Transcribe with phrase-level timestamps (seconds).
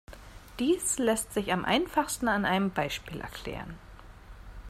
[0.57, 3.77] Dies lässt sich am einfachsten an einem Beispiel erklären.